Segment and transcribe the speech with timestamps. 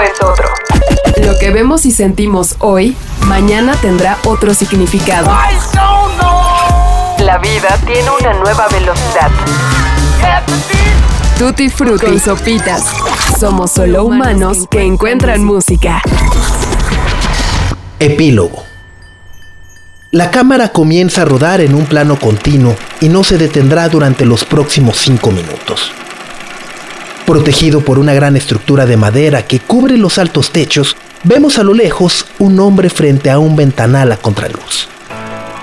[0.00, 0.48] es otro.
[1.24, 5.30] Lo que vemos y sentimos hoy, mañana tendrá otro significado.
[7.18, 9.30] La vida tiene una nueva velocidad.
[11.38, 12.84] Tutti frutti sopitas.
[13.38, 16.02] Somos solo humanos que encuentran música.
[17.98, 18.64] Epílogo.
[20.10, 24.44] La cámara comienza a rodar en un plano continuo y no se detendrá durante los
[24.44, 25.92] próximos cinco minutos.
[27.30, 31.74] Protegido por una gran estructura de madera que cubre los altos techos, vemos a lo
[31.74, 34.88] lejos un hombre frente a un ventanal a contraluz.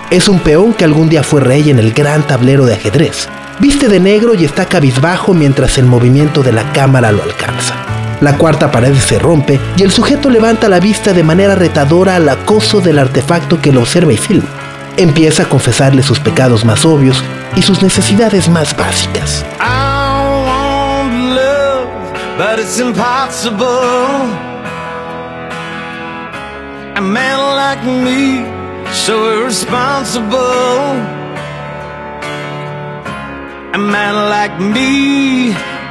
[0.09, 3.27] Es un peón que algún día fue rey en el gran tablero de ajedrez.
[3.59, 7.75] Viste de negro y está cabizbajo mientras el movimiento de la cámara lo alcanza.
[8.21, 12.29] La cuarta pared se rompe y el sujeto levanta la vista de manera retadora al
[12.29, 14.47] acoso del artefacto que lo observa y filma.
[14.95, 17.21] Empieza a confesarle sus pecados más obvios
[17.57, 19.43] y sus necesidades más básicas.
[22.37, 23.65] But it's impossible.
[26.95, 28.45] A man like me,
[28.93, 30.37] so irresponsible.
[33.73, 35.49] A man like me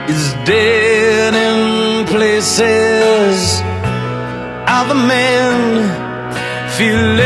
[0.08, 3.60] is dead in places.
[4.68, 5.90] Other men
[6.76, 7.16] feel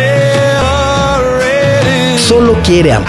[2.19, 3.09] Solo quiere amor.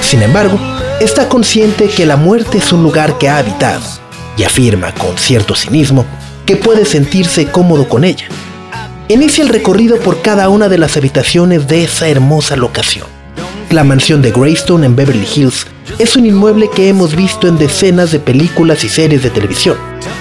[0.00, 0.58] Sin embargo,
[1.00, 3.99] está consciente que la muerte es un lugar que ha habitado
[4.40, 6.06] y afirma con cierto cinismo
[6.46, 8.24] que puede sentirse cómodo con ella.
[9.08, 13.06] Inicia el recorrido por cada una de las habitaciones de esa hermosa locación.
[13.68, 15.66] La mansión de Greystone en Beverly Hills
[15.98, 19.76] es un inmueble que hemos visto en decenas de películas y series de televisión.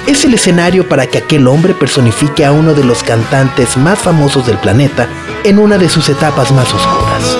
[0.05, 4.45] Es el escenario para que aquel hombre personifique a uno de los cantantes más famosos
[4.45, 5.07] del planeta
[5.45, 7.38] en una de sus etapas más oscuras.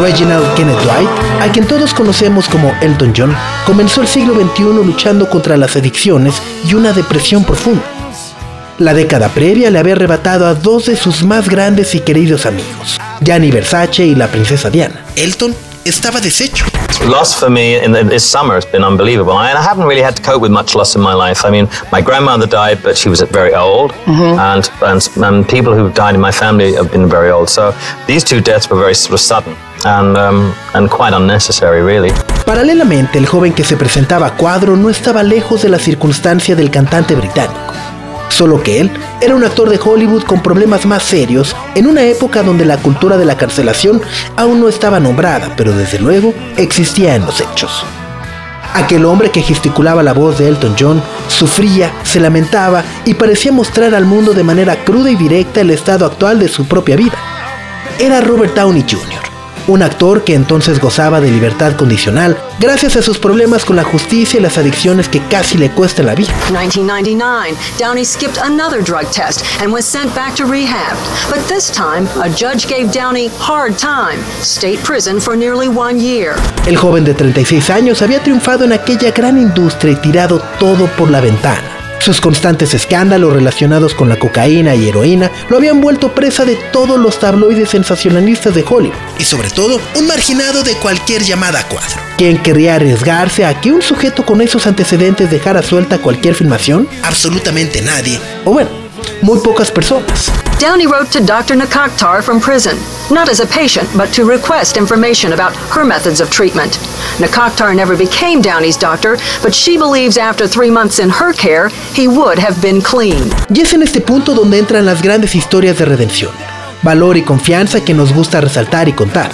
[0.00, 1.10] Reginald Kenneth Dwight,
[1.42, 6.40] a quien todos conocemos como Elton John, comenzó el siglo XXI luchando contra las adicciones
[6.66, 7.82] y una depresión profunda.
[8.78, 12.98] La década previa le había arrebatado a dos de sus más grandes y queridos amigos,
[13.20, 15.04] Gianni Versace y la princesa Diana.
[15.16, 16.64] Elton estaba deshecho.
[17.06, 19.38] Loss for me in this summer has been unbelievable.
[19.38, 21.44] And I haven't really had to cope with much loss in my life.
[21.44, 24.38] I mean, my grandmother died, but she was very old, mm-hmm.
[24.38, 27.48] and, and, and people who died in my family have been very old.
[27.48, 27.74] So
[28.06, 29.56] these two deaths were very sort of sudden.
[29.84, 32.10] And, um, and quite unnecessary, really.
[32.44, 36.70] Paralelamente, el joven que se presentaba a cuadro no estaba lejos de la circunstancia del
[36.70, 37.69] cantante británico.
[38.30, 42.42] Solo que él era un actor de Hollywood con problemas más serios en una época
[42.42, 44.00] donde la cultura de la carcelación
[44.36, 47.84] aún no estaba nombrada, pero desde luego existía en los hechos.
[48.72, 53.94] Aquel hombre que gesticulaba la voz de Elton John sufría, se lamentaba y parecía mostrar
[53.94, 57.18] al mundo de manera cruda y directa el estado actual de su propia vida.
[57.98, 59.29] Era Robert Downey Jr
[59.68, 64.38] un actor que entonces gozaba de libertad condicional gracias a sus problemas con la justicia
[64.38, 66.32] y las adicciones que casi le cuestan la vida.
[66.50, 70.96] 1999, Downey skipped another drug test and was sent back to rehab.
[71.28, 76.34] But this time, a judge gave Downey hard time, state prison for nearly one year.
[76.66, 81.10] El joven de 36 años había triunfado en aquella gran industria y tirado todo por
[81.10, 81.79] la ventana.
[82.00, 86.98] Sus constantes escándalos relacionados con la cocaína y heroína lo habían vuelto presa de todos
[86.98, 88.96] los tabloides sensacionalistas de Hollywood.
[89.18, 92.00] Y sobre todo, un marginado de cualquier llamada a cuadro.
[92.16, 96.88] ¿Quién querría arriesgarse a que un sujeto con esos antecedentes dejara suelta cualquier filmación?
[97.02, 98.18] Absolutamente nadie.
[98.46, 98.70] O bueno,
[99.22, 100.30] muy pocas personas.
[100.58, 101.56] Downey wrote to Dr.
[101.56, 102.76] Nakaktar from prison,
[103.10, 106.78] not as a patient, but to request information about her methods of treatment.
[107.18, 112.08] Nakaktar never became Downey's doctor, but she believes after three months in her care, he
[112.08, 113.30] would have been clean.
[113.48, 116.32] Y es en este punto donde entran las grandes historias de redención,
[116.82, 119.32] valor y confianza que nos gusta resaltar y contar.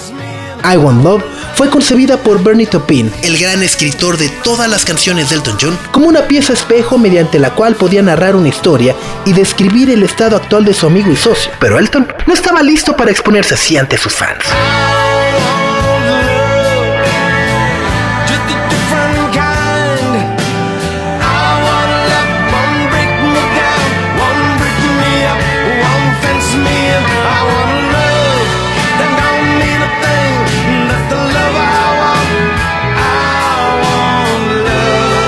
[0.72, 1.22] I Want Love
[1.54, 5.78] fue concebida por Bernie Taupin, el gran escritor de todas las canciones de Elton John,
[5.92, 10.36] como una pieza espejo mediante la cual podía narrar una historia y describir el estado
[10.36, 11.52] actual de su amigo y socio.
[11.60, 14.44] Pero Elton no estaba listo para exponerse así ante sus fans.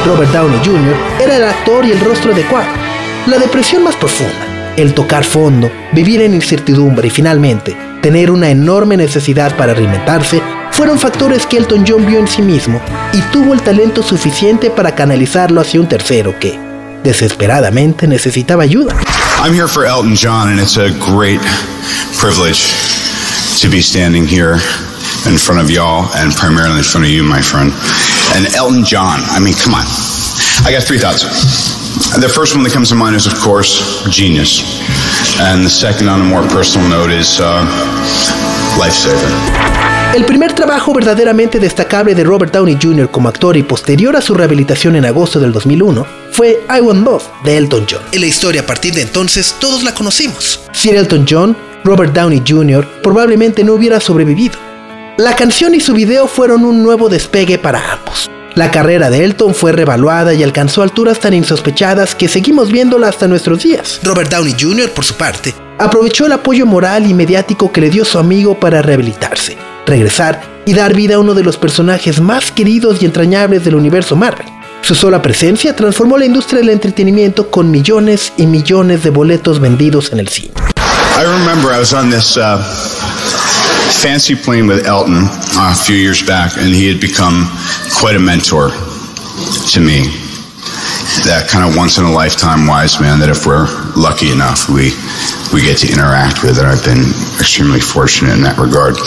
[0.09, 0.97] Robert Downey Jr.
[1.21, 2.67] era el actor y el rostro adecuado.
[3.27, 8.97] La depresión más profunda, el tocar fondo, vivir en incertidumbre y finalmente tener una enorme
[8.97, 10.41] necesidad para alimentarse
[10.71, 12.81] fueron factores que Elton John vio en sí mismo
[13.13, 16.59] y tuvo el talento suficiente para canalizarlo hacia un tercero que,
[17.05, 18.95] desesperadamente, necesitaba ayuda.
[19.45, 21.43] I'm here for Elton John and it's a great
[22.19, 22.73] privilege
[23.61, 24.55] to be standing here
[25.27, 27.75] in front of y'all and primarily in front of you, my friend.
[28.37, 29.87] And Elton John, I mean, come on.
[30.67, 31.25] I got three thoughts.
[32.21, 33.81] The first one that comes to mind is, of course,
[34.11, 34.63] genius.
[35.41, 37.65] And the second, on a more personal note, is uh,
[38.79, 39.29] lifesaver.
[40.15, 43.11] El primer trabajo verdaderamente destacable de Robert Downey Jr.
[43.11, 47.25] como actor y posterior a su rehabilitación en agosto del 2001 fue I Want Love
[47.45, 48.03] de Elton John.
[48.13, 50.61] En la historia a partir de entonces todos la conocimos.
[50.73, 52.87] Sin Elton John, Robert Downey Jr.
[53.03, 54.68] probablemente no hubiera sobrevivido.
[55.19, 58.31] La canción y su video fueron un nuevo despegue para ambos.
[58.55, 63.27] La carrera de Elton fue revaluada y alcanzó alturas tan insospechadas que seguimos viéndola hasta
[63.27, 63.99] nuestros días.
[64.05, 68.05] Robert Downey Jr., por su parte, aprovechó el apoyo moral y mediático que le dio
[68.05, 69.57] su amigo para rehabilitarse,
[69.87, 74.15] regresar y dar vida a uno de los personajes más queridos y entrañables del universo
[74.15, 74.47] Marvel.
[74.83, 80.13] Su sola presencia transformó la industria del entretenimiento con millones y millones de boletos vendidos
[80.13, 80.53] en el cine.
[81.19, 82.63] I remember I was on this uh,
[83.89, 85.25] fancy plane with Elton
[85.57, 87.49] uh, a few years back, and he had become
[87.99, 88.69] quite a mentor
[89.73, 90.07] to me.
[91.25, 94.93] That kind of once in a lifetime wise man that if we're lucky enough, we
[95.53, 96.61] we get to interact with.
[96.61, 97.03] And I've been
[97.41, 99.01] extremely fortunate in that regard.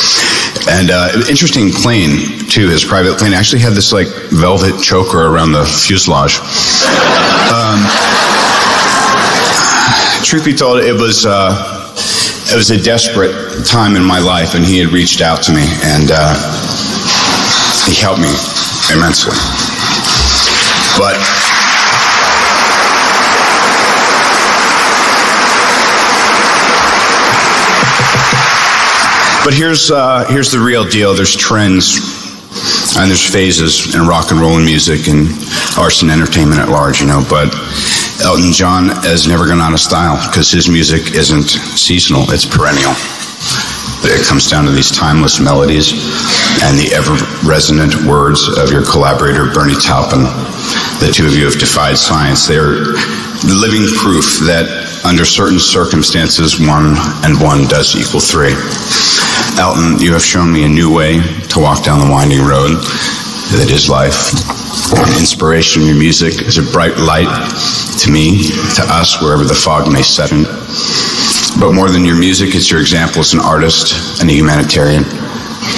[0.68, 2.68] And uh, interesting plane too.
[2.68, 6.42] His private plane actually had this like velvet choker around the fuselage.
[7.54, 7.80] Um,
[10.26, 11.26] truth be told, it was.
[11.26, 11.81] Uh,
[12.52, 15.64] it was a desperate time in my life, and he had reached out to me,
[15.84, 16.36] and uh,
[17.88, 18.34] he helped me
[18.92, 19.32] immensely.
[20.98, 21.16] But
[29.46, 31.14] but here's uh, here's the real deal.
[31.14, 32.22] There's trends
[32.98, 35.30] and there's phases in rock and roll and music and
[35.78, 37.26] arts and entertainment at large, you know.
[37.30, 37.56] But
[38.22, 42.94] Elton John has never gone out of style because his music isn't seasonal; it's perennial.
[44.06, 45.94] It comes down to these timeless melodies
[46.62, 50.26] and the ever resonant words of your collaborator, Bernie Taupin.
[51.02, 52.48] The two of you have defied science.
[52.48, 52.94] They are
[53.46, 54.70] living proof that
[55.06, 56.94] under certain circumstances, one
[57.26, 58.54] and one does equal three.
[59.58, 62.78] Elton, you have shown me a new way to walk down the winding road
[63.58, 64.61] that is life.
[64.92, 67.30] Inspiration in your music is a bright light
[68.00, 68.44] to me,
[68.76, 70.44] to us, wherever the fog may set in.
[71.60, 75.04] But more than your music, it's your example as an artist and a humanitarian,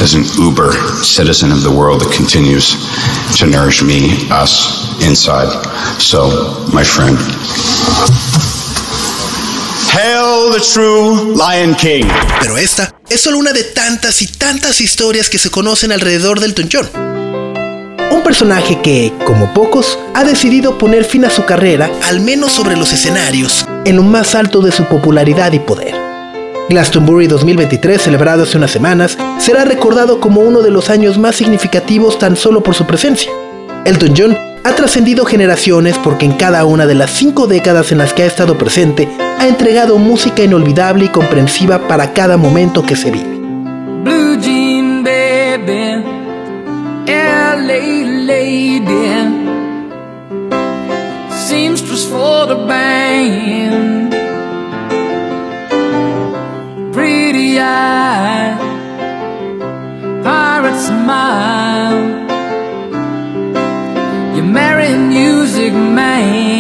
[0.02, 0.72] as an uber
[1.04, 2.74] citizen of the world that continues
[3.38, 5.52] to nourish me, us, inside.
[6.02, 7.18] So, my friend,
[9.94, 12.08] hail the true Lion King.
[12.42, 16.56] Pero esta es solo una de tantas y tantas historias que se conocen alrededor del
[16.72, 17.13] John.
[18.24, 22.78] Un personaje que, como pocos, ha decidido poner fin a su carrera, al menos sobre
[22.78, 25.94] los escenarios, en lo más alto de su popularidad y poder.
[26.70, 32.18] Glastonbury 2023, celebrado hace unas semanas, será recordado como uno de los años más significativos
[32.18, 33.30] tan solo por su presencia.
[33.84, 38.14] Elton John ha trascendido generaciones porque en cada una de las cinco décadas en las
[38.14, 43.12] que ha estado presente, ha entregado música inolvidable y comprensiva para cada momento que se
[43.12, 43.38] vive.
[44.06, 46.06] Blue Jean Baby,
[47.06, 48.03] LA
[51.94, 54.12] Seamstress for the band,
[56.92, 58.58] Pretty Eye,
[60.24, 62.26] Pirate Smile,
[64.36, 66.53] You Merry Music Man.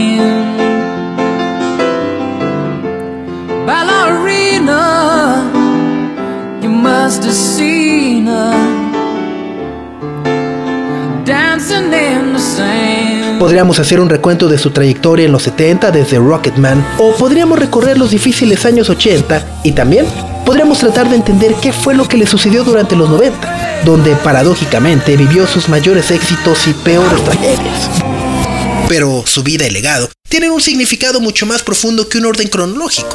[13.44, 17.98] Podríamos hacer un recuento de su trayectoria en los 70 desde Rocketman o podríamos recorrer
[17.98, 20.06] los difíciles años 80 y también
[20.46, 25.18] podríamos tratar de entender qué fue lo que le sucedió durante los 90, donde paradójicamente
[25.18, 28.13] vivió sus mayores éxitos y peores tragedias.
[28.94, 33.10] Pero su vida y legado tienen un significado mucho más profundo que un orden cronológico.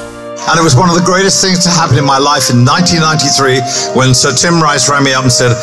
[0.48, 3.94] And it was one of the greatest things to happen in my life in 1993
[3.94, 5.54] when Sir Tim Rice rang me up and said,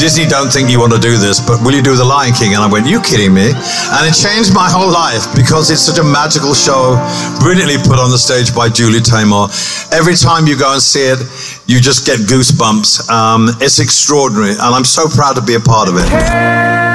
[0.00, 2.56] Disney don't think you want to do this, but will you do The Lion King?
[2.56, 3.52] And I went, you kidding me?
[3.52, 6.96] And it changed my whole life because it's such a magical show,
[7.36, 9.52] brilliantly put on the stage by Julie Taymor.
[9.92, 11.20] Every time you go and see it,
[11.68, 13.04] you just get goosebumps.
[13.12, 16.08] Um, it's extraordinary, and I'm so proud to be a part of it.
[16.08, 16.87] Can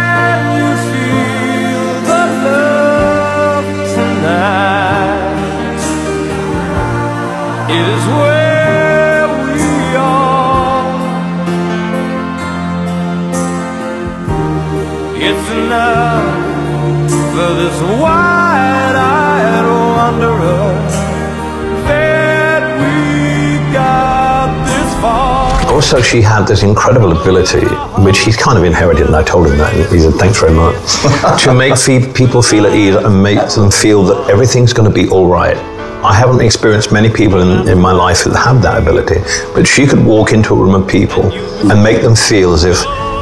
[25.93, 27.67] Also, she had this incredible ability,
[28.01, 29.75] which he's kind of inherited, and I told him that.
[29.75, 30.73] and He said, "Thanks very much,"
[31.43, 34.95] to make fe- people feel at ease and make them feel that everything's going to
[35.01, 35.55] be all right.
[36.03, 39.19] I haven't experienced many people in, in my life that have that ability,
[39.53, 41.31] but she could walk into a room of people
[41.69, 42.79] and make them feel as if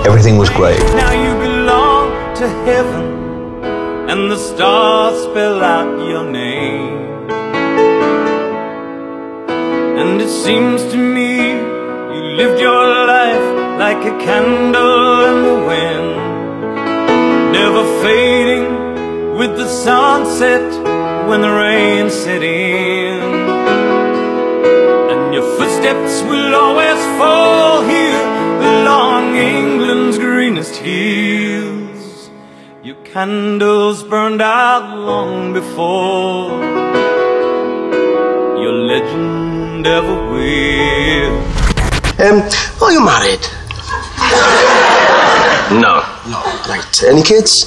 [0.08, 0.80] everything was great.
[1.04, 3.04] Now you belong to heaven,
[4.10, 7.00] and the stars spell out your name.
[10.00, 11.21] And it seems to me you
[12.42, 16.12] lived your life like a candle in the wind,
[17.54, 18.66] never fading
[19.40, 20.68] with the sunset
[21.30, 23.22] when the rain set in.
[25.12, 28.26] And your footsteps will always fall here
[28.74, 32.32] along England's greenest hills.
[32.82, 36.60] Your candles burned out long before
[38.64, 41.61] your legend ever will.
[42.22, 42.48] Um,
[42.84, 43.42] are you married?
[45.82, 46.06] No.
[46.30, 46.44] No.
[46.70, 47.04] Right.
[47.04, 47.66] Any kids?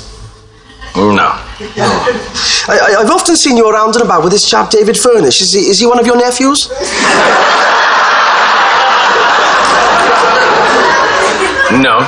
[0.94, 1.32] No.
[2.68, 5.40] I, I, I've often seen you around and about with this chap David Furnish.
[5.40, 6.68] Is he, is he one of your nephews?
[11.82, 11.98] No.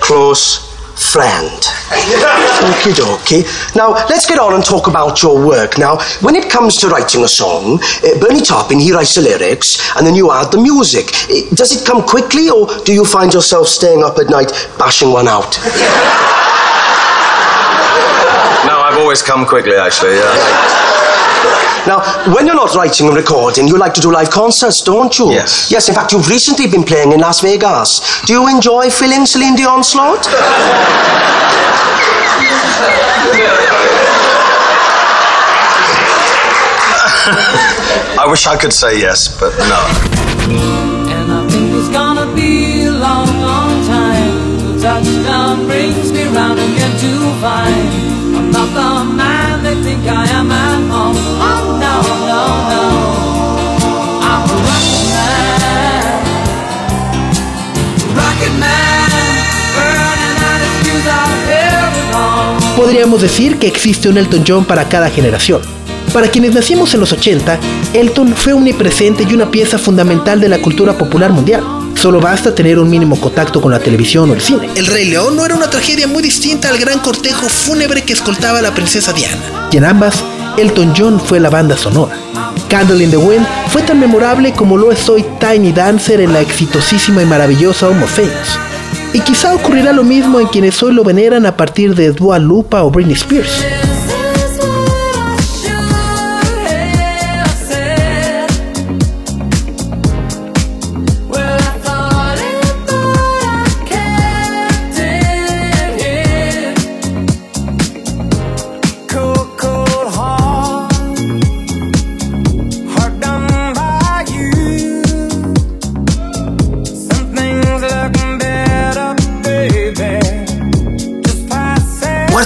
[0.00, 0.71] Close
[1.02, 1.50] friend.
[2.62, 3.44] Okie dokie.
[3.74, 5.78] Now, let's get on and talk about your work.
[5.78, 9.78] Now, when it comes to writing a song, uh, Bernie Taupin, he writes the lyrics,
[9.96, 11.06] and then you add the music.
[11.30, 15.12] Uh, does it come quickly, or do you find yourself staying up at night bashing
[15.12, 15.58] one out?
[18.64, 20.14] No, I've always come quickly, actually.
[20.14, 21.11] Yeah.
[21.86, 22.00] Now,
[22.32, 25.30] when you're not writing and recording, you like to do live concerts, don't you?
[25.30, 25.70] Yes.
[25.70, 28.22] Yes, in fact, you've recently been playing in Las Vegas.
[28.26, 30.28] Do you enjoy filling Celine Dion's slot?
[38.18, 39.80] I wish I could say yes, but no.
[41.10, 46.98] And I think it's gonna be a long, long time touchdown brings me round again
[46.98, 49.31] to find I'm not the man
[62.82, 65.62] Podríamos decir que existe un Elton John para cada generación.
[66.12, 67.60] Para quienes nacimos en los 80,
[67.92, 71.62] Elton fue omnipresente y una pieza fundamental de la cultura popular mundial.
[71.94, 74.68] Solo basta tener un mínimo contacto con la televisión o el cine.
[74.74, 78.58] El Rey León no era una tragedia muy distinta al gran cortejo fúnebre que escoltaba
[78.58, 79.68] a la princesa Diana.
[79.70, 80.16] Y en ambas,
[80.58, 82.18] Elton John fue la banda sonora.
[82.68, 86.40] Candle in the Wind fue tan memorable como lo es hoy Tiny Dancer en la
[86.40, 88.71] exitosísima y maravillosa Homo Famous.
[89.14, 92.82] Y quizá ocurrirá lo mismo en quienes hoy lo veneran a partir de Dua Lupa
[92.82, 93.91] o Britney Spears.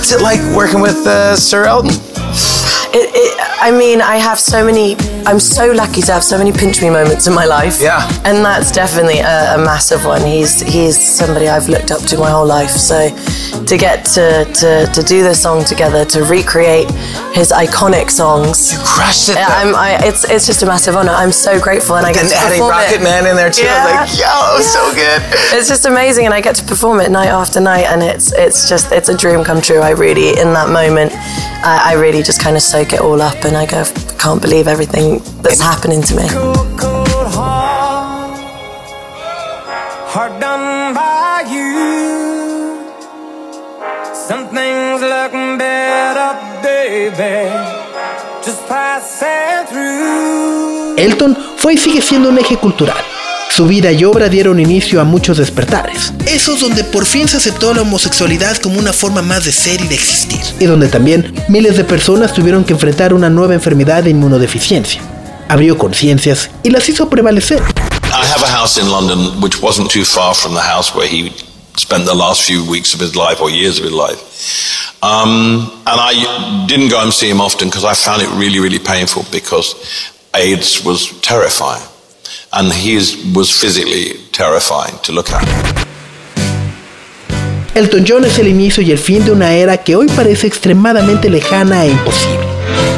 [0.06, 1.90] What's it like working with uh, Sir Elton?
[1.90, 4.94] It, it, I mean, I have so many.
[5.26, 7.80] I'm so lucky to have so many pinch me moments in my life.
[7.82, 8.06] Yeah.
[8.24, 10.22] and that's definitely a, a massive one.
[10.22, 12.70] He's he's somebody I've looked up to my whole life.
[12.70, 13.08] So
[13.66, 16.88] to get to to, to do this song together, to recreate
[17.34, 19.36] his iconic songs, You crushed it.
[19.36, 21.10] I'm, I, it's it's just a massive honor.
[21.12, 23.02] I'm so grateful, and I get and to adding perform Rocket it.
[23.02, 23.64] Man in there too.
[23.64, 23.84] Yeah.
[24.06, 25.22] Like, yo, so good.
[25.58, 28.68] It's just amazing, and I get to perform it night after night, and it's it's
[28.68, 29.80] just it's a dream come true.
[29.80, 31.12] I really, in that moment,
[31.66, 34.40] I, I really just kind of soak it all up, and I go, I can't
[34.40, 36.28] believe everything that's happening to me.
[36.28, 38.38] cold, cold heart,
[40.12, 42.84] heart done by you.
[44.14, 46.30] Something's looking better,
[46.62, 47.52] baby.
[48.44, 50.96] Just passing through.
[50.98, 52.96] Elton fue y sigue siendo un eje cultural.
[53.50, 56.12] Su vida y obra dieron inicio a muchos despertares.
[56.26, 59.88] Esos donde por fin se aceptó la homosexualidad como una forma más de ser y
[59.88, 60.40] de existir.
[60.60, 65.00] Y donde también miles de personas tuvieron que enfrentar una nueva enfermedad de inmunodeficiencia.
[65.48, 67.62] Abrió conciencias y las hizo prevalecer.
[68.04, 71.32] I have a house in London which wasn't too far from the house where he
[71.76, 74.20] spent the last few weeks of his life or years of his life.
[75.02, 78.78] Um, and I didn't go and see him often because I found it really, really
[78.78, 79.74] painful because
[80.34, 81.82] AIDS was terrifying.
[82.58, 82.96] And he
[83.34, 85.46] was physically terrifying to look at.
[87.74, 91.28] Elton John es el inicio y el fin de una era que hoy parece extremadamente
[91.28, 92.38] lejana e imposible,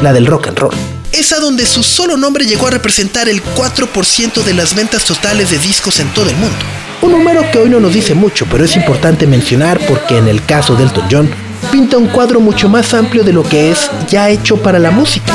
[0.01, 0.75] la del rock and roll.
[1.11, 5.59] Esa donde su solo nombre llegó a representar el 4% de las ventas totales de
[5.59, 6.59] discos en todo el mundo.
[7.03, 10.45] Un número que hoy no nos dice mucho, pero es importante mencionar porque en el
[10.45, 11.31] caso de Elton John,
[11.73, 15.35] pinta un cuadro mucho más amplio de lo que es ya hecho para la música.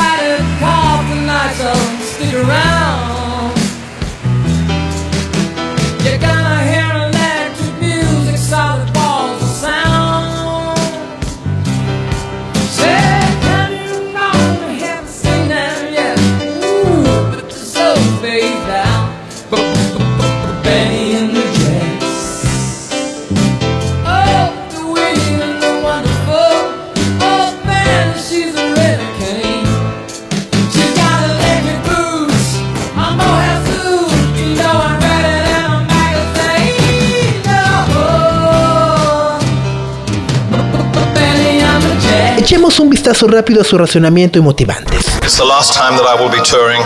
[42.80, 45.06] Un vistazo rápido a su razonamiento y motivantes.
[45.24, 46.82] It's the last time that I will be touring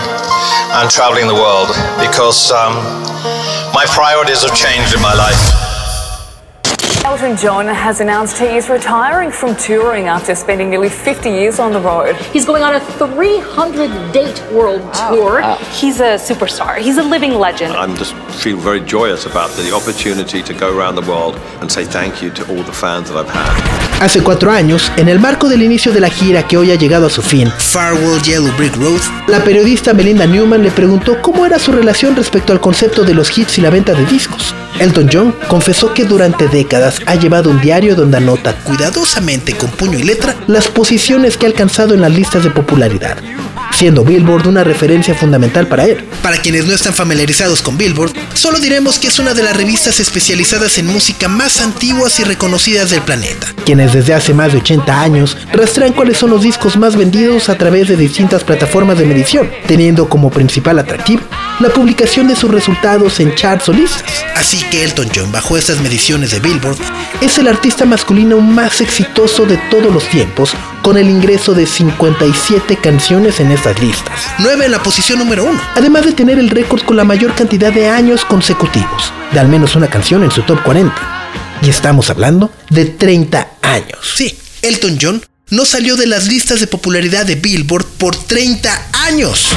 [0.74, 2.76] and traveling the world because um,
[3.74, 5.67] my priorities have changed in my life.
[7.08, 11.72] Elton John has announced he is retiring from touring after spending nearly 50 years on
[11.72, 12.18] the road.
[12.34, 15.40] He's going on a 300 date world tour.
[15.72, 16.80] He's a superstar.
[16.80, 17.72] He's a living legend.
[17.72, 21.86] I'm just feel very joyous about the opportunity to go around the world and say
[21.86, 23.78] thank you to all the fans that I've had.
[24.02, 27.08] Hace cuatro años, en el marco del inicio de la gira que hoy ha llegado
[27.08, 31.58] a su fin, Farewell Yellow Brick Road, la periodista Melinda Newman le preguntó cómo era
[31.58, 34.54] su relación respecto al concepto de los hits y la venta de discos.
[34.80, 40.00] Elton John confesó que durante décadas ha llevado un diario donde anota cuidadosamente con puño
[40.00, 43.18] y letra las posiciones que ha alcanzado en las listas de popularidad,
[43.74, 46.06] siendo Billboard una referencia fundamental para él.
[46.22, 50.00] Para quienes no están familiarizados con Billboard, solo diremos que es una de las revistas
[50.00, 55.02] especializadas en música más antiguas y reconocidas del planeta, quienes desde hace más de 80
[55.02, 59.50] años rastrean cuáles son los discos más vendidos a través de distintas plataformas de medición,
[59.68, 61.22] teniendo como principal atractivo
[61.60, 64.04] la publicación de sus resultados en charts o listas.
[64.36, 66.78] Así que Elton John, bajo estas mediciones de Billboard,
[67.22, 72.78] es el artista masculino más exitoso de todos los tiempos, con el ingreso de 57
[72.78, 74.28] canciones en estas listas.
[74.40, 77.74] 9 en la posición número 1, además de tener el récord con la mayor cantidad
[77.74, 80.96] de años consecutivos, de al menos una canción en su top 40.
[81.64, 84.00] Y estamos hablando de 30 años.
[84.16, 89.50] Sí, Elton John no salió de las listas de popularidad de Billboard por 30 años.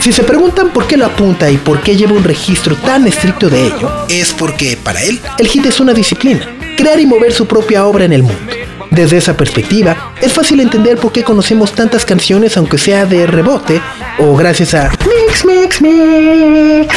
[0.00, 3.50] Si se preguntan por qué lo apunta y por qué lleva un registro tan estricto
[3.50, 6.40] de ello, es porque para él el hit es una disciplina,
[6.74, 8.40] crear y mover su propia obra en el mundo.
[8.90, 13.82] Desde esa perspectiva, es fácil entender por qué conocemos tantas canciones aunque sea de rebote
[14.18, 16.94] o gracias a Mix, Mix, Mix.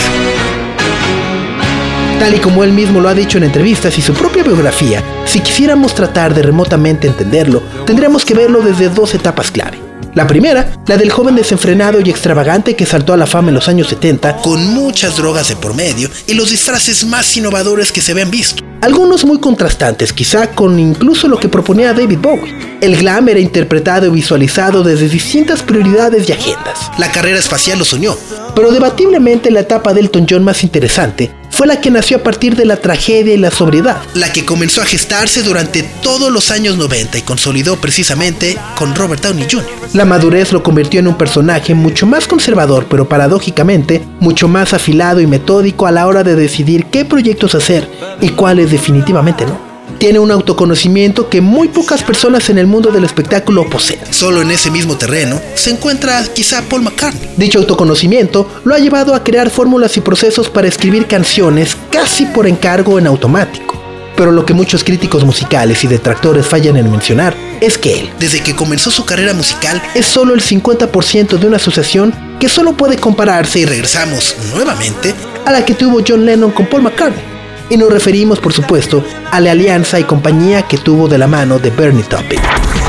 [2.19, 5.41] Tal y como él mismo lo ha dicho en entrevistas y su propia biografía, si
[5.41, 9.92] quisiéramos tratar de remotamente entenderlo, tendríamos que verlo desde dos etapas clave.
[10.15, 13.67] La primera, la del joven desenfrenado y extravagante que saltó a la fama en los
[13.67, 18.11] años 70 con muchas drogas de por medio y los disfraces más innovadores que se
[18.11, 18.63] habían visto.
[18.81, 22.77] Algunos muy contrastantes, quizá con incluso lo que proponía David Bowie.
[22.81, 26.91] El glam era interpretado y visualizado desde distintas prioridades y agendas.
[26.99, 28.15] La carrera espacial los unió.
[28.53, 32.55] Pero debatiblemente la etapa de Elton John más interesante fue la que nació a partir
[32.55, 36.77] de la tragedia y la sobriedad, la que comenzó a gestarse durante todos los años
[36.77, 39.65] 90 y consolidó precisamente con Robert Downey Jr.
[39.93, 45.21] La madurez lo convirtió en un personaje mucho más conservador, pero paradójicamente mucho más afilado
[45.21, 47.87] y metódico a la hora de decidir qué proyectos hacer
[48.19, 49.72] y cuáles definitivamente no.
[49.97, 54.01] Tiene un autoconocimiento que muy pocas personas en el mundo del espectáculo poseen.
[54.11, 57.29] Solo en ese mismo terreno se encuentra quizá Paul McCartney.
[57.37, 62.47] Dicho autoconocimiento lo ha llevado a crear fórmulas y procesos para escribir canciones casi por
[62.47, 63.81] encargo en automático.
[64.15, 68.41] Pero lo que muchos críticos musicales y detractores fallan en mencionar es que él, desde
[68.41, 72.97] que comenzó su carrera musical, es solo el 50% de una asociación que solo puede
[72.97, 75.15] compararse y regresamos nuevamente
[75.45, 77.32] a la que tuvo John Lennon con Paul McCartney.
[77.69, 81.59] Y nos referimos, por supuesto, a la alianza y compañía que tuvo de la mano
[81.59, 82.39] de Bernie Taupin.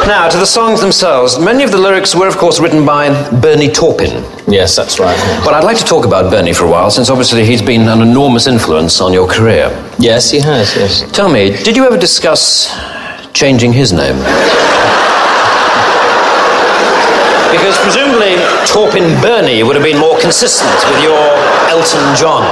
[0.06, 3.08] Now, to the songs themselves, many of the lyrics were, of course, written by
[3.40, 4.22] Bernie Taupin.
[4.46, 5.16] Yes, that's right.
[5.44, 8.02] But I'd like to talk about Bernie for a while, since obviously he's been an
[8.02, 9.70] enormous influence on your career.
[9.98, 11.04] Yes, he has, yes.
[11.12, 12.68] Tell me, did you ever discuss
[13.32, 14.18] changing his name?
[17.50, 21.16] Because presumably Taupin Bernie would have been more consistent with your
[21.70, 22.44] Elton John.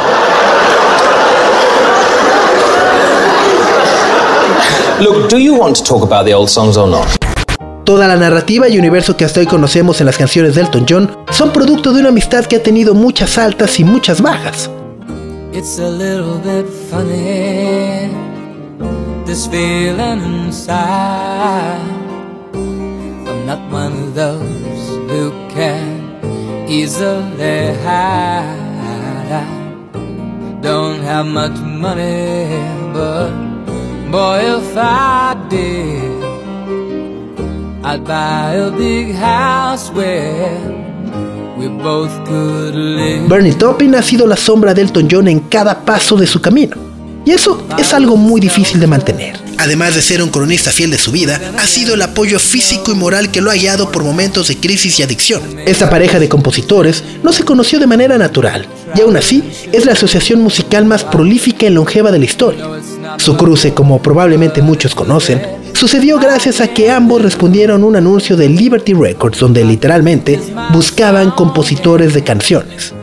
[5.03, 7.09] Look, do you want to talk about the old songs or not?
[7.85, 11.11] Toda la narrativa y universo que hasta hoy conocemos en las canciones de Elton John
[11.33, 14.71] son producto de una amistad que ha tenido muchas altas y muchas bajas.
[15.53, 18.11] It's a little bit funny,
[19.27, 21.81] this feeling inside.
[22.55, 28.71] I'm not one of those who can easily hide.
[29.33, 32.47] I don't have much money,
[32.93, 33.52] but
[43.27, 46.77] Bernie Taupin ha sido la sombra de Elton John en cada paso de su camino.
[47.25, 49.42] Y eso es algo muy difícil de mantener.
[49.63, 52.97] Además de ser un cronista fiel de su vida, ha sido el apoyo físico y
[52.97, 55.41] moral que lo ha guiado por momentos de crisis y adicción.
[55.65, 59.93] Esta pareja de compositores no se conoció de manera natural, y aún así es la
[59.93, 62.67] asociación musical más prolífica y longeva de la historia.
[63.19, 65.41] Su cruce, como probablemente muchos conocen,
[65.75, 70.41] sucedió gracias a que ambos respondieron un anuncio de Liberty Records donde literalmente
[70.73, 72.95] buscaban compositores de canciones.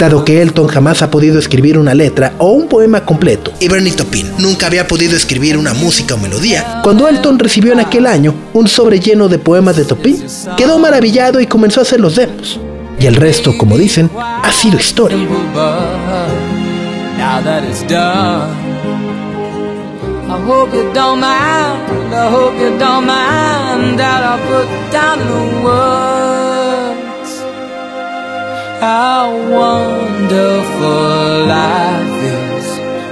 [0.00, 3.92] Dado que Elton jamás ha podido escribir una letra o un poema completo, y Bernie
[3.92, 8.34] Taupin nunca había podido escribir una música o melodía, cuando Elton recibió en aquel año
[8.54, 10.24] un sobre lleno de poemas de Taupin,
[10.56, 12.58] quedó maravillado y comenzó a hacer los demos.
[12.98, 15.18] Y el resto, como dicen, ha sido historia.
[17.18, 18.48] Now that it's done,
[20.30, 22.14] I hope you don't mind.
[22.14, 26.59] I hope you don't mind that I put down in the words
[28.80, 32.64] how wonderful life is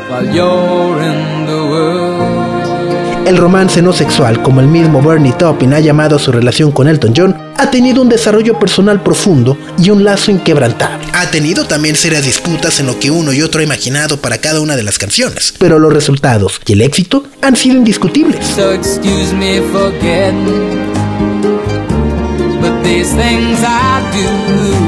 [0.09, 3.29] while you're in the world.
[3.29, 6.89] El romance no sexual, como el mismo Bernie Taupin ha llamado a su relación con
[6.89, 11.07] Elton John, ha tenido un desarrollo personal profundo y un lazo inquebrantable.
[11.13, 14.63] Ha tenido también serias disputas en lo que uno y otro ha imaginado para cada
[14.63, 18.47] una de las canciones, pero los resultados y el éxito han sido indiscutibles.
[18.47, 20.91] So excuse me for getting,
[22.63, 24.88] but these things I do.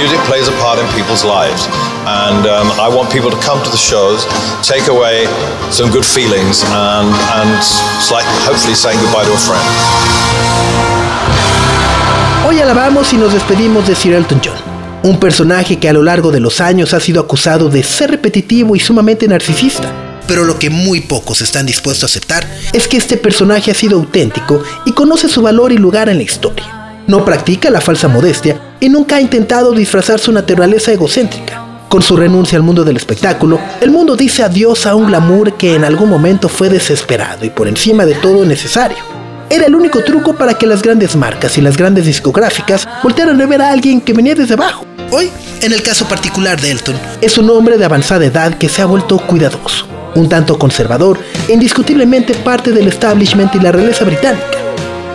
[0.00, 1.68] Music plays a part in people's lives,
[2.08, 4.24] and um, I want people to come to the shows,
[4.66, 5.26] take away
[5.70, 7.50] some good feelings, and, and
[8.10, 9.66] like hopefully saying goodbye to a friend.
[12.46, 14.56] Hoy alabamos y nos despedimos de Sir Elton John,
[15.02, 18.74] un personaje que a lo largo de los años ha sido acusado de ser repetitivo
[18.74, 19.92] y sumamente narcisista.
[20.26, 23.98] Pero lo que muy pocos están dispuestos a aceptar es que este personaje ha sido
[23.98, 26.79] auténtico y conoce su valor y lugar en la historia.
[27.10, 31.60] No practica la falsa modestia y nunca ha intentado disfrazar su naturaleza egocéntrica.
[31.88, 35.74] Con su renuncia al mundo del espectáculo, el mundo dice adiós a un glamour que
[35.74, 38.98] en algún momento fue desesperado y por encima de todo necesario.
[39.50, 43.46] Era el único truco para que las grandes marcas y las grandes discográficas voltearan a
[43.46, 44.86] ver a alguien que venía desde abajo.
[45.10, 48.82] Hoy, en el caso particular de Elton, es un hombre de avanzada edad que se
[48.82, 51.18] ha vuelto cuidadoso, un tanto conservador
[51.48, 54.60] e indiscutiblemente parte del establishment y la realeza británica.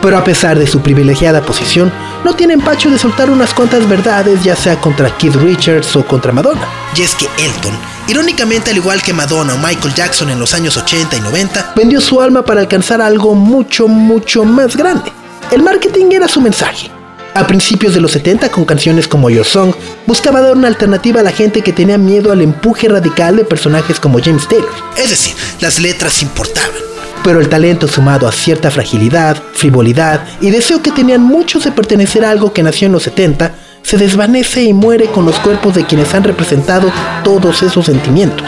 [0.06, 1.92] Pero a pesar de su privilegiada posición,
[2.24, 6.32] no tiene empacho de soltar unas cuantas verdades, ya sea contra Keith Richards o contra
[6.32, 6.68] Madonna.
[6.96, 7.74] Y es que Elton,
[8.08, 12.00] irónicamente al igual que Madonna o Michael Jackson en los años 80 y 90, vendió
[12.00, 15.12] su alma para alcanzar algo mucho, mucho más grande.
[15.50, 16.92] El marketing era su mensaje.
[17.34, 19.74] A principios de los 70, con canciones como Your Song,
[20.06, 24.00] buscaba dar una alternativa a la gente que tenía miedo al empuje radical de personajes
[24.00, 24.70] como James Taylor.
[24.98, 26.95] Es decir, las letras importaban.
[27.26, 32.24] Pero el talento sumado a cierta fragilidad, frivolidad y deseo que tenían muchos de pertenecer
[32.24, 35.88] a algo que nació en los 70, se desvanece y muere con los cuerpos de
[35.88, 36.92] quienes han representado
[37.24, 38.48] todos esos sentimientos.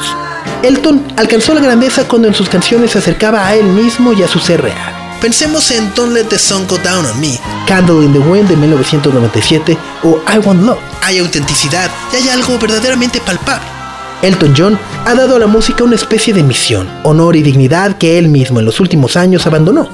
[0.61, 4.27] Elton alcanzó la grandeza cuando en sus canciones se acercaba a él mismo y a
[4.27, 4.77] su ser real.
[5.19, 8.57] Pensemos en Don't Let the Sun Go Down on Me, Candle in the Wind de
[8.57, 10.77] 1997 o I Want Love.
[11.01, 13.76] Hay autenticidad y hay algo verdaderamente palpable.
[14.23, 18.17] Elton John ha dado a la música una especie de misión, honor y dignidad que
[18.17, 19.87] él mismo en los últimos años abandonó.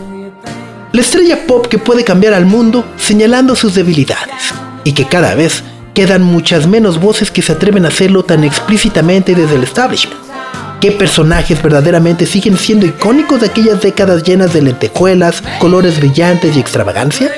[0.94, 4.54] La estrella pop que puede cambiar al mundo señalando sus debilidades
[4.86, 9.36] y que cada vez quedan muchas menos voces que se atreven a hacerlo tan explícitamente
[9.36, 10.22] desde el establishment.
[10.80, 16.60] ¿Qué personajes verdaderamente siguen siendo icónicos de aquellas décadas llenas de lentejuelas, colores brillantes y
[16.60, 17.30] extravagancia?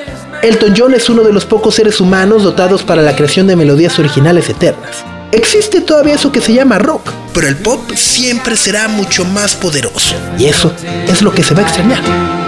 [0.43, 3.97] Elton John es uno de los pocos seres humanos dotados para la creación de melodías
[3.97, 5.03] originales eternas.
[5.31, 10.15] Existe todavía eso que se llama rock, pero el pop siempre será mucho más poderoso.
[10.37, 10.73] Y eso
[11.07, 12.44] es lo que se va a extrañar.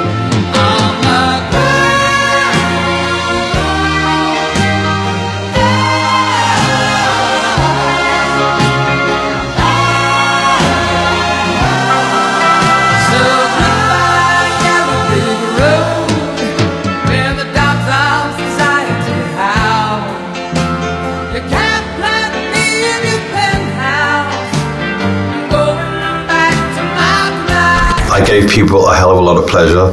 [28.45, 29.91] People a hell of a lot of pleasure,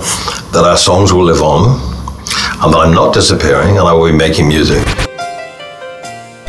[0.53, 1.81] that our songs will live on,
[2.63, 4.83] and that I'm not disappearing and I will be making music.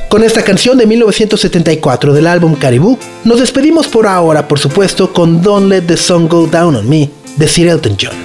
[0.10, 5.41] Con esta canción de 1974 del álbum Caribou, nos despedimos por ahora, por supuesto, con
[5.41, 8.24] Don't Let the Sun Go Down on Me de Sir Elton John.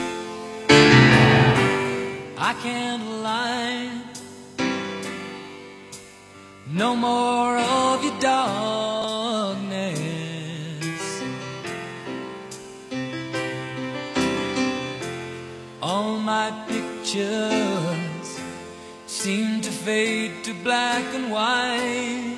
[20.70, 22.36] Black and white.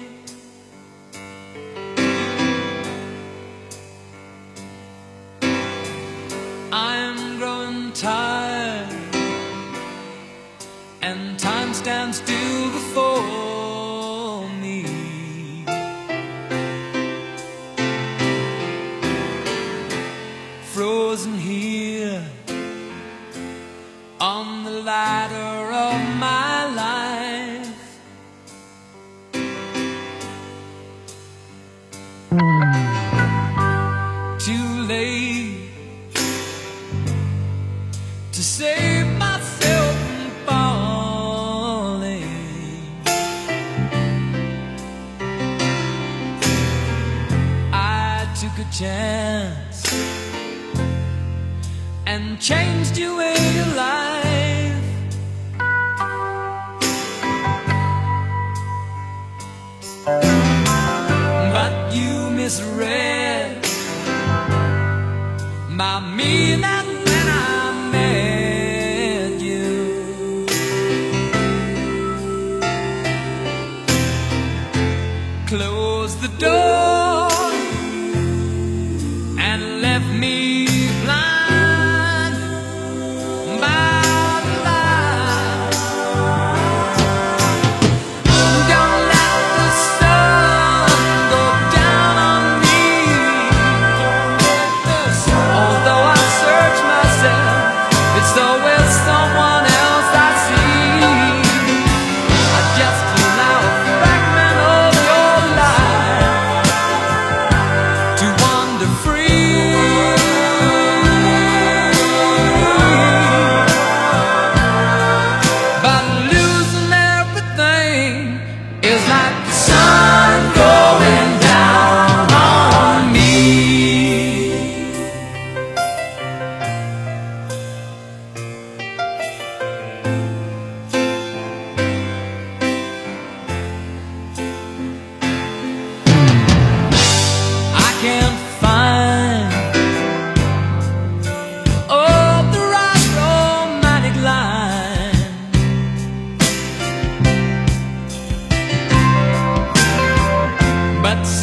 [6.72, 8.51] I'm growing tired
[32.32, 32.38] Too
[34.88, 35.68] late
[38.32, 42.24] to save myself from falling.
[47.70, 49.92] I took a chance
[52.06, 54.11] and changed your way of life.
[66.12, 66.51] My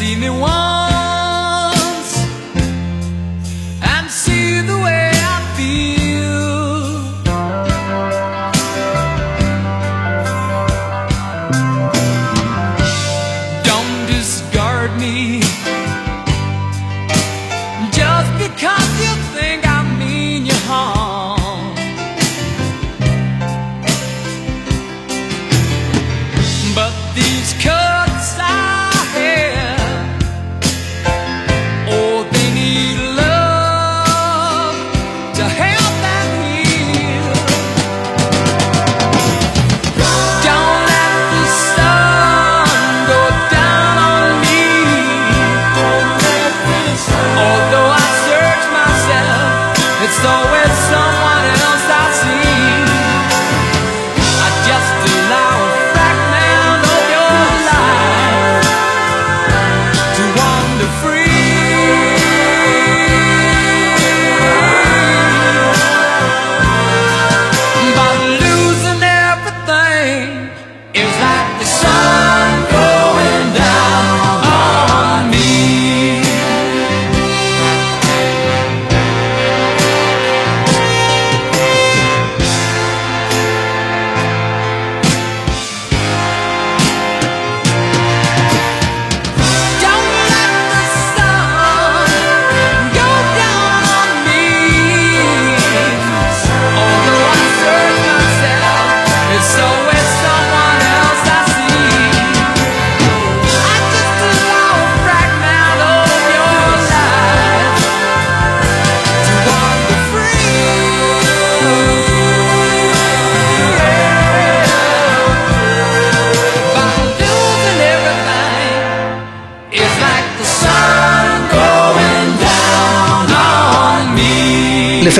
[0.00, 0.59] see me one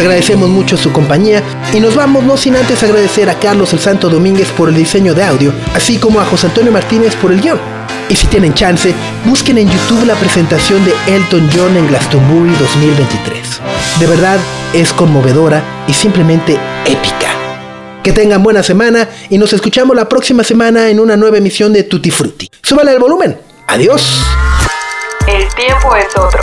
[0.01, 4.09] agradecemos mucho su compañía y nos vamos no sin antes agradecer a Carlos el Santo
[4.09, 7.59] Domínguez por el diseño de audio, así como a José Antonio Martínez por el guion.
[8.09, 8.93] Y si tienen chance,
[9.25, 13.61] busquen en YouTube la presentación de Elton John en Glastonbury 2023.
[14.01, 14.39] De verdad,
[14.73, 17.35] es conmovedora y simplemente épica.
[18.03, 21.85] Que tengan buena semana y nos escuchamos la próxima semana en una nueva emisión de
[21.85, 22.51] Tutti Frutti.
[22.63, 23.39] Súbale el volumen.
[23.69, 24.25] Adiós.
[25.29, 26.43] El tiempo es otro.